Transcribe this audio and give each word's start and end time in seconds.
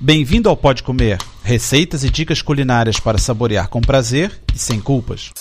Bem-vindo 0.00 0.48
ao 0.48 0.56
Pode 0.56 0.84
Comer, 0.84 1.18
receitas 1.42 2.04
e 2.04 2.08
dicas 2.08 2.40
culinárias 2.40 3.00
para 3.00 3.18
saborear 3.18 3.68
com 3.68 3.80
prazer 3.80 4.30
e 4.54 4.56
sem 4.56 4.80
culpas. 4.80 5.32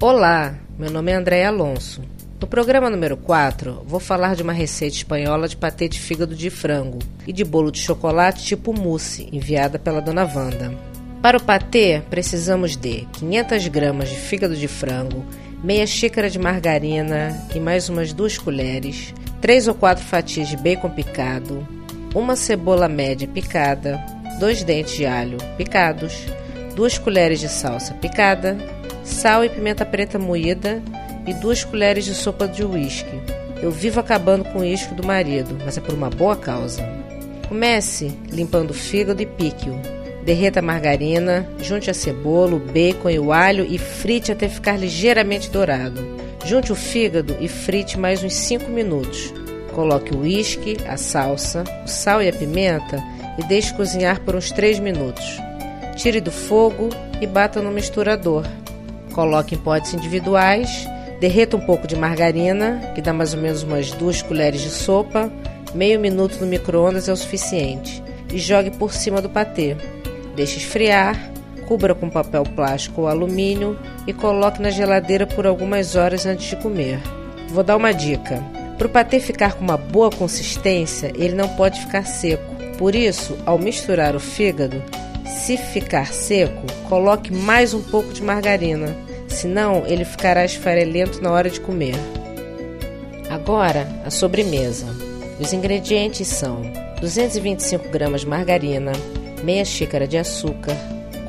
Olá, 0.00 0.58
meu 0.76 0.90
nome 0.90 1.12
é 1.12 1.14
André 1.14 1.44
Alonso. 1.44 2.02
No 2.40 2.46
programa 2.48 2.90
número 2.90 3.16
4, 3.16 3.84
vou 3.86 4.00
falar 4.00 4.34
de 4.34 4.42
uma 4.42 4.52
receita 4.52 4.96
espanhola 4.96 5.46
de 5.46 5.56
patê 5.56 5.88
de 5.88 6.00
fígado 6.00 6.34
de 6.34 6.50
frango 6.50 6.98
e 7.24 7.32
de 7.32 7.44
bolo 7.44 7.70
de 7.70 7.78
chocolate 7.78 8.44
tipo 8.44 8.72
mousse, 8.72 9.28
enviada 9.30 9.78
pela 9.78 10.02
dona 10.02 10.24
Wanda. 10.24 10.76
Para 11.22 11.38
o 11.38 11.42
patê, 11.42 12.02
precisamos 12.10 12.76
de 12.76 13.06
500 13.12 13.68
gramas 13.68 14.08
de 14.08 14.16
fígado 14.16 14.56
de 14.56 14.66
frango, 14.66 15.24
meia 15.62 15.86
xícara 15.86 16.28
de 16.28 16.38
margarina 16.40 17.46
e 17.54 17.60
mais 17.60 17.88
umas 17.88 18.12
duas 18.12 18.36
colheres, 18.36 19.14
3 19.40 19.68
ou 19.68 19.74
4 19.74 20.04
fatias 20.04 20.48
de 20.48 20.56
bacon 20.56 20.90
picado, 20.90 21.66
uma 22.14 22.36
cebola 22.36 22.88
média 22.88 23.26
picada, 23.26 23.98
dois 24.38 24.62
dentes 24.62 24.94
de 24.94 25.06
alho 25.06 25.38
picados, 25.56 26.26
duas 26.74 26.98
colheres 26.98 27.40
de 27.40 27.48
salsa 27.48 27.94
picada, 27.94 28.56
sal 29.02 29.44
e 29.44 29.48
pimenta 29.48 29.84
preta 29.86 30.18
moída 30.18 30.82
e 31.26 31.32
duas 31.34 31.64
colheres 31.64 32.04
de 32.04 32.14
sopa 32.14 32.46
de 32.46 32.64
uísque. 32.64 33.20
Eu 33.62 33.70
vivo 33.70 34.00
acabando 34.00 34.44
com 34.44 34.58
o 34.58 34.62
uísque 34.62 34.94
do 34.94 35.06
marido, 35.06 35.56
mas 35.64 35.76
é 35.76 35.80
por 35.80 35.94
uma 35.94 36.10
boa 36.10 36.36
causa. 36.36 36.82
Comece 37.48 38.12
limpando 38.30 38.70
o 38.70 38.74
fígado 38.74 39.22
e 39.22 39.26
pique-o. 39.26 39.78
Derreta 40.24 40.60
a 40.60 40.62
margarina, 40.62 41.48
junte 41.62 41.90
a 41.90 41.94
cebola, 41.94 42.54
o 42.54 42.58
bacon 42.58 43.10
e 43.10 43.18
o 43.18 43.32
alho 43.32 43.66
e 43.68 43.78
frite 43.78 44.32
até 44.32 44.48
ficar 44.48 44.78
ligeiramente 44.78 45.50
dourado. 45.50 46.00
Junte 46.44 46.72
o 46.72 46.74
fígado 46.74 47.36
e 47.38 47.48
frite 47.48 47.98
mais 47.98 48.24
uns 48.24 48.34
5 48.34 48.70
minutos. 48.70 49.32
Coloque 49.74 50.14
o 50.14 50.20
uísque, 50.20 50.78
a 50.88 50.96
salsa, 50.96 51.64
o 51.84 51.88
sal 51.88 52.22
e 52.22 52.28
a 52.28 52.32
pimenta 52.32 53.02
e 53.38 53.44
deixe 53.44 53.72
cozinhar 53.74 54.20
por 54.22 54.34
uns 54.34 54.50
3 54.50 54.78
minutos. 54.78 55.24
Tire 55.96 56.20
do 56.20 56.32
fogo 56.32 56.88
e 57.20 57.26
bata 57.26 57.60
no 57.60 57.70
misturador. 57.70 58.44
Coloque 59.12 59.54
em 59.54 59.58
potes 59.58 59.92
individuais, 59.92 60.86
derreta 61.20 61.56
um 61.56 61.60
pouco 61.60 61.86
de 61.86 61.94
margarina, 61.94 62.92
que 62.94 63.02
dá 63.02 63.12
mais 63.12 63.34
ou 63.34 63.40
menos 63.40 63.62
umas 63.62 63.90
2 63.92 64.22
colheres 64.22 64.62
de 64.62 64.70
sopa, 64.70 65.30
meio 65.74 66.00
minuto 66.00 66.38
no 66.40 66.46
micro-ondas 66.46 67.08
é 67.08 67.12
o 67.12 67.16
suficiente, 67.16 68.02
e 68.32 68.38
jogue 68.38 68.70
por 68.70 68.92
cima 68.92 69.20
do 69.20 69.28
patê. 69.28 69.76
Deixe 70.34 70.56
esfriar 70.56 71.16
Cubra 71.70 71.94
com 71.94 72.10
papel 72.10 72.42
plástico 72.42 73.02
ou 73.02 73.06
alumínio 73.06 73.78
e 74.04 74.12
coloque 74.12 74.60
na 74.60 74.70
geladeira 74.70 75.24
por 75.24 75.46
algumas 75.46 75.94
horas 75.94 76.26
antes 76.26 76.48
de 76.48 76.56
comer. 76.56 77.00
Vou 77.50 77.62
dar 77.62 77.76
uma 77.76 77.92
dica. 77.92 78.42
Para 78.76 78.88
o 78.88 78.90
patê 78.90 79.20
ficar 79.20 79.54
com 79.54 79.62
uma 79.62 79.76
boa 79.76 80.10
consistência, 80.10 81.12
ele 81.14 81.36
não 81.36 81.48
pode 81.50 81.78
ficar 81.78 82.04
seco. 82.04 82.56
Por 82.76 82.96
isso, 82.96 83.38
ao 83.46 83.56
misturar 83.56 84.16
o 84.16 84.20
fígado, 84.20 84.82
se 85.24 85.56
ficar 85.56 86.12
seco, 86.12 86.66
coloque 86.88 87.32
mais 87.32 87.72
um 87.72 87.82
pouco 87.84 88.12
de 88.12 88.20
margarina, 88.20 88.96
senão 89.28 89.84
ele 89.86 90.04
ficará 90.04 90.44
esfarelento 90.44 91.22
na 91.22 91.30
hora 91.30 91.48
de 91.48 91.60
comer. 91.60 91.94
Agora, 93.30 93.86
a 94.04 94.10
sobremesa. 94.10 94.88
Os 95.38 95.52
ingredientes 95.52 96.26
são 96.26 96.62
225 97.00 97.90
gramas 97.90 98.22
de 98.22 98.26
margarina, 98.26 98.90
meia 99.44 99.64
xícara 99.64 100.08
de 100.08 100.18
açúcar, 100.18 100.76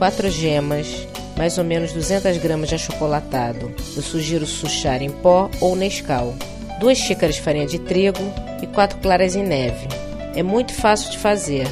4 0.01 0.31
gemas, 0.31 1.07
mais 1.37 1.59
ou 1.59 1.63
menos 1.63 1.93
200 1.93 2.35
gramas 2.37 2.69
de 2.69 2.73
achocolatado. 2.73 3.71
Eu 3.95 4.01
sugiro 4.01 4.47
suchar 4.47 4.99
em 4.99 5.11
pó 5.11 5.47
ou 5.59 5.75
Nescau. 5.75 6.33
2 6.79 6.97
xícaras 6.97 7.35
de 7.35 7.41
farinha 7.43 7.67
de 7.67 7.77
trigo 7.77 8.17
e 8.63 8.65
4 8.65 8.97
claras 8.97 9.35
em 9.35 9.43
neve. 9.43 9.87
É 10.35 10.41
muito 10.41 10.73
fácil 10.73 11.11
de 11.11 11.19
fazer. 11.19 11.67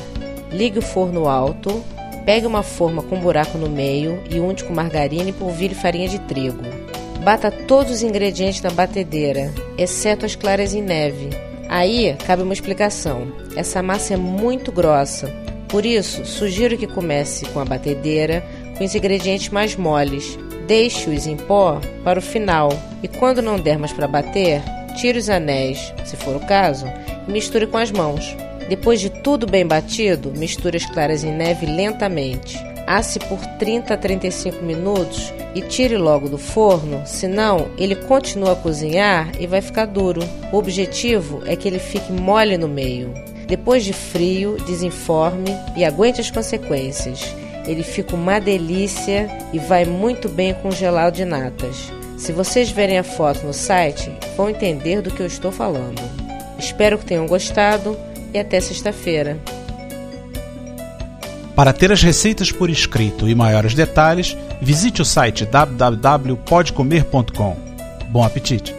Ligue 0.52 0.78
o 0.78 0.82
forno 0.84 1.28
alto, 1.28 1.84
pegue 2.24 2.46
uma 2.46 2.62
forma 2.62 3.02
com 3.02 3.16
um 3.16 3.20
buraco 3.20 3.58
no 3.58 3.68
meio 3.68 4.22
e 4.30 4.40
unte 4.40 4.64
com 4.64 4.76
margarina 4.76 5.32
e 5.32 5.34
polvilhe 5.34 5.74
farinha 5.74 6.08
de 6.08 6.20
trigo. 6.20 6.62
Bata 7.24 7.50
todos 7.50 7.94
os 7.94 8.04
ingredientes 8.04 8.62
na 8.62 8.70
batedeira, 8.70 9.52
exceto 9.76 10.28
as 10.28 10.36
claras 10.36 10.76
em 10.76 10.84
neve. 10.84 11.32
Aí 11.68 12.16
cabe 12.28 12.44
uma 12.44 12.54
explicação. 12.54 13.34
Essa 13.56 13.82
massa 13.82 14.14
é 14.14 14.18
muito 14.18 14.72
grossa 14.72 15.49
por 15.70 15.86
isso, 15.86 16.26
sugiro 16.26 16.78
que 16.78 16.88
comece 16.88 17.46
com 17.48 17.60
a 17.60 17.66
batedeira 17.66 18.44
com 18.78 18.84
os 18.84 18.96
ingredientes 18.96 19.50
mais 19.50 19.76
moles. 19.76 20.38
Deixe-os 20.68 21.28
em 21.28 21.36
pó 21.36 21.80
para 22.04 22.20
o 22.20 22.22
final 22.22 22.70
e 23.04 23.08
quando 23.08 23.42
não 23.42 23.60
der 23.60 23.78
mais 23.78 23.94
para 23.94 24.08
bater, 24.08 24.62
tire 25.00 25.20
os 25.20 25.30
anéis, 25.30 25.94
se 26.06 26.16
for 26.16 26.36
o 26.36 26.40
caso, 26.40 26.86
e 27.28 27.32
misture 27.32 27.68
com 27.68 27.78
as 27.78 27.92
mãos. 27.92 28.36
Depois 28.68 29.00
de 29.00 29.10
tudo 29.10 29.46
bem 29.46 29.66
batido, 29.66 30.32
misture 30.36 30.78
as 30.78 30.86
claras 30.86 31.24
em 31.24 31.32
neve 31.32 31.66
lentamente. 31.66 32.58
Asse 32.88 33.20
por 33.20 33.40
30 33.60 33.94
a 33.94 33.98
35 33.98 34.64
minutos 34.64 35.32
e 35.54 35.62
tire 35.62 35.98
logo 35.98 36.28
do 36.28 36.38
forno, 36.38 37.04
senão 37.06 37.68
ele 37.78 37.96
continua 37.96 38.54
a 38.54 38.56
cozinhar 38.56 39.32
e 39.40 39.46
vai 39.46 39.62
ficar 39.62 39.86
duro. 39.86 40.22
O 40.52 40.58
objetivo 40.58 41.44
é 41.46 41.56
que 41.56 41.68
ele 41.68 41.80
fique 41.80 42.12
mole 42.12 42.58
no 42.58 42.68
meio. 42.68 43.14
Depois 43.50 43.84
de 43.84 43.92
frio, 43.92 44.56
desinforme 44.66 45.50
e 45.76 45.84
aguente 45.84 46.22
as 46.22 46.30
consequências. 46.30 47.36
Ele 47.66 47.84
fica 47.84 48.16
uma 48.16 48.40
delícia 48.40 49.28
e 49.52 49.60
vai 49.60 49.84
muito 49.86 50.30
bem 50.30 50.54
com 50.54 50.72
gelado 50.72 51.18
de 51.18 51.26
natas. 51.26 51.92
Se 52.16 52.32
vocês 52.32 52.70
verem 52.70 53.00
a 53.00 53.04
foto 53.04 53.46
no 53.46 53.54
site, 53.54 54.12
vão 54.38 54.50
entender 54.50 55.02
do 55.02 55.10
que 55.10 55.22
eu 55.22 55.26
estou 55.26 55.52
falando. 55.52 56.00
Espero 56.60 57.00
que 57.00 57.06
tenham 57.06 57.26
gostado 57.26 57.98
e 58.34 58.40
até 58.40 58.60
sexta-feira. 58.60 59.40
Para 61.56 61.72
ter 61.74 61.92
as 61.92 62.04
receitas 62.04 62.52
por 62.52 62.70
escrito 62.70 63.28
e 63.28 63.34
maiores 63.36 63.74
detalhes, 63.74 64.38
visite 64.62 65.02
o 65.02 65.06
site 65.06 65.46
www.podcomer.com. 65.46 67.58
Bom 68.10 68.24
apetite! 68.24 68.79